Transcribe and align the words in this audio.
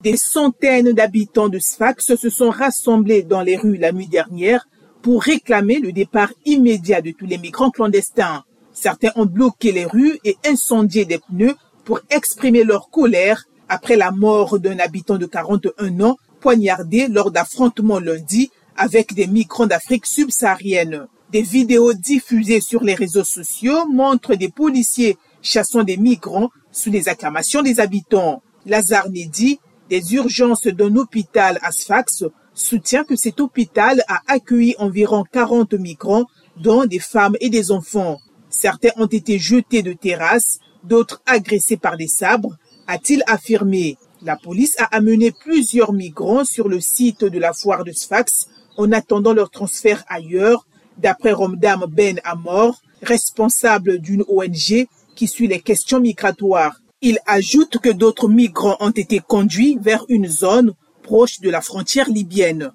Des 0.00 0.16
centaines 0.16 0.92
d'habitants 0.92 1.48
de 1.48 1.58
Sfax 1.58 2.14
se 2.14 2.30
sont 2.30 2.50
rassemblés 2.50 3.24
dans 3.24 3.42
les 3.42 3.56
rues 3.56 3.78
la 3.78 3.90
nuit 3.90 4.06
dernière 4.06 4.68
pour 5.02 5.24
réclamer 5.24 5.80
le 5.80 5.90
départ 5.90 6.32
immédiat 6.44 7.02
de 7.02 7.10
tous 7.10 7.26
les 7.26 7.36
migrants 7.36 7.72
clandestins. 7.72 8.44
Certains 8.72 9.10
ont 9.16 9.26
bloqué 9.26 9.72
les 9.72 9.86
rues 9.86 10.20
et 10.22 10.36
incendié 10.46 11.04
des 11.04 11.18
pneus 11.18 11.56
pour 11.84 11.98
exprimer 12.10 12.62
leur 12.62 12.90
colère 12.90 13.46
après 13.68 13.96
la 13.96 14.12
mort 14.12 14.60
d'un 14.60 14.78
habitant 14.78 15.18
de 15.18 15.26
41 15.26 16.00
ans 16.02 16.16
poignardé 16.38 17.08
lors 17.08 17.32
d'affrontements 17.32 17.98
lundi 17.98 18.52
avec 18.76 19.14
des 19.14 19.26
migrants 19.26 19.66
d'Afrique 19.66 20.06
subsaharienne. 20.06 21.08
Des 21.32 21.42
vidéos 21.42 21.92
diffusées 21.92 22.60
sur 22.60 22.84
les 22.84 22.94
réseaux 22.94 23.24
sociaux 23.24 23.88
montrent 23.88 24.36
des 24.36 24.48
policiers 24.48 25.18
chassant 25.42 25.82
des 25.82 25.96
migrants 25.96 26.50
sous 26.70 26.92
les 26.92 27.08
acclamations 27.08 27.62
des 27.62 27.80
habitants. 27.80 28.44
Lazare 28.64 29.08
Nedi, 29.08 29.58
des 29.88 30.14
urgences 30.14 30.66
d'un 30.66 30.96
hôpital 30.96 31.58
à 31.62 31.72
Sfax, 31.72 32.24
soutient 32.54 33.04
que 33.04 33.16
cet 33.16 33.40
hôpital 33.40 34.02
a 34.08 34.20
accueilli 34.26 34.74
environ 34.78 35.24
40 35.30 35.74
migrants, 35.74 36.26
dont 36.56 36.84
des 36.84 36.98
femmes 36.98 37.36
et 37.40 37.50
des 37.50 37.70
enfants. 37.70 38.18
Certains 38.50 38.90
ont 38.96 39.06
été 39.06 39.38
jetés 39.38 39.82
de 39.82 39.92
terrasses, 39.92 40.58
d'autres 40.84 41.22
agressés 41.26 41.76
par 41.76 41.96
des 41.96 42.08
sabres, 42.08 42.56
a-t-il 42.86 43.22
affirmé. 43.26 43.98
La 44.22 44.36
police 44.36 44.74
a 44.78 44.84
amené 44.84 45.30
plusieurs 45.30 45.92
migrants 45.92 46.44
sur 46.44 46.68
le 46.68 46.80
site 46.80 47.24
de 47.24 47.38
la 47.38 47.52
foire 47.52 47.84
de 47.84 47.92
Sfax 47.92 48.48
en 48.76 48.90
attendant 48.92 49.32
leur 49.32 49.50
transfert 49.50 50.04
ailleurs, 50.08 50.66
d'après 50.96 51.32
Romdam 51.32 51.86
Ben 51.88 52.20
Amor, 52.24 52.80
responsable 53.02 53.98
d'une 53.98 54.24
ONG 54.28 54.88
qui 55.14 55.28
suit 55.28 55.46
les 55.46 55.60
questions 55.60 56.00
migratoires. 56.00 56.80
Il 57.00 57.18
ajoute 57.26 57.78
que 57.78 57.90
d'autres 57.90 58.28
migrants 58.28 58.76
ont 58.80 58.90
été 58.90 59.20
conduits 59.20 59.78
vers 59.80 60.04
une 60.08 60.26
zone 60.26 60.74
proche 61.02 61.40
de 61.40 61.48
la 61.48 61.60
frontière 61.60 62.10
libyenne. 62.10 62.72